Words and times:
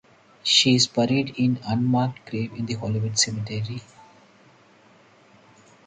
She 0.41 0.73
is 0.73 0.87
buried 0.87 1.35
in 1.37 1.59
unmarked 1.63 2.27
grave 2.27 2.53
in 2.53 2.65
the 2.65 2.73
Hollywood 2.73 3.19
Cemetery. 3.19 3.83